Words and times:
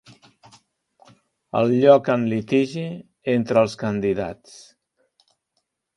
El 1.59 1.73
lloc 1.83 2.09
en 2.15 2.25
litigi 2.33 2.85
entre 3.37 3.63
els 3.65 3.77
candidats. 3.85 4.57